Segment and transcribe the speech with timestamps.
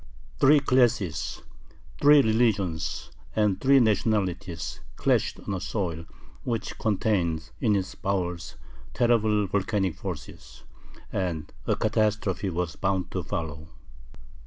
[0.39, 1.43] Three classes,
[2.01, 6.05] three religions, and three nationalities, clashed on a soil
[6.43, 8.55] which contained in its bowels
[8.95, 10.63] terrible volcanic forces
[11.13, 13.67] and a catastrophe was bound to follow.